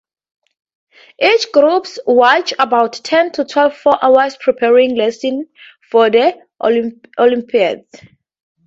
Each 1.21 1.51
group 1.51 1.85
watches 2.07 2.55
about 2.57 2.93
ten 3.03 3.31
to 3.33 3.45
twelve-four 3.45 4.03
hour 4.03 4.29
preparing 4.39 4.95
lessons 4.95 5.45
for 5.91 6.09
the 6.09 6.39
olympiad. 7.19 7.85